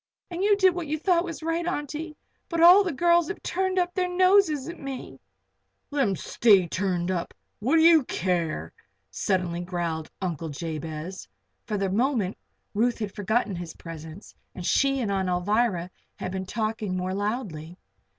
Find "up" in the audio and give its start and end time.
3.77-3.93, 7.11-7.35